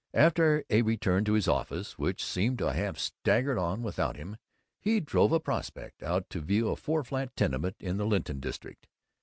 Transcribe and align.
After 0.15 0.63
a 0.71 0.81
return 0.81 1.25
to 1.25 1.33
his 1.33 1.47
office, 1.47 1.99
which 1.99 2.25
seemed 2.25 2.57
to 2.57 2.73
have 2.73 2.97
staggered 2.97 3.59
on 3.59 3.83
without 3.83 4.15
him, 4.17 4.37
he 4.79 4.99
drove 4.99 5.31
a 5.31 5.39
"prospect" 5.39 6.01
out 6.01 6.27
to 6.31 6.41
view 6.41 6.69
a 6.69 6.75
four 6.75 7.03
flat 7.03 7.35
tenement 7.35 7.75
in 7.79 7.97
the 7.97 8.07
Linton 8.07 8.39
district. 8.39 8.87